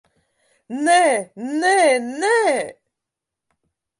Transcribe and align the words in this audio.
Nē, 0.85 1.01
nē, 1.59 1.75
nē! 2.23 2.39